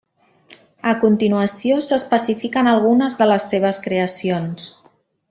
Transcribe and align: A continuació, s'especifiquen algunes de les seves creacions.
A 0.91 0.93
continuació, 1.03 1.77
s'especifiquen 1.87 2.71
algunes 2.73 3.19
de 3.23 3.29
les 3.33 3.47
seves 3.53 3.83
creacions. 3.85 4.67